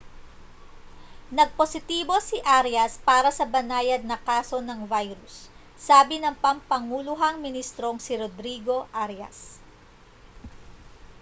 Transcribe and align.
nagpositibo 1.37 2.15
si 2.29 2.37
arias 2.59 2.93
para 3.07 3.29
sa 3.37 3.45
banayad 3.55 4.01
na 4.05 4.17
kaso 4.27 4.57
ng 4.63 4.79
virus 4.93 5.35
sabi 5.87 6.15
ng 6.19 6.33
pampanguluhang 6.43 7.37
ministrong 7.45 7.97
si 8.05 8.13
rodrigo 8.21 8.77
arias 9.03 9.37